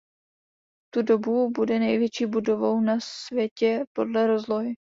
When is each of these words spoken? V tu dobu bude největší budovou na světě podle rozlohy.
V 0.87 0.89
tu 0.93 1.01
dobu 1.01 1.49
bude 1.49 1.79
největší 1.79 2.25
budovou 2.25 2.81
na 2.81 2.99
světě 2.99 3.85
podle 3.95 4.27
rozlohy. 4.27 4.73